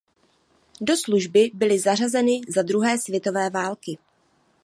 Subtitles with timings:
[0.81, 3.97] Do služby byly zařazeny za druhé světové války.